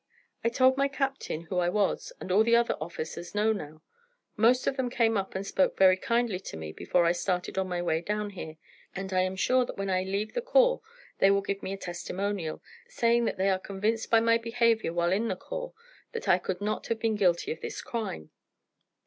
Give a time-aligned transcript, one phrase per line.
[0.43, 3.83] I told my captain who I was, and all the other officers now know.
[4.35, 7.67] Most of them came up and spoke very kindly to me before I started on
[7.69, 8.57] my way down here,
[8.95, 10.81] and I am sure that when I leave the corps
[11.19, 15.11] they will give me a testimonial, saying that they are convinced by my behaviour while
[15.11, 15.75] in the corps
[16.13, 18.31] that I could not have been guilty of this crime.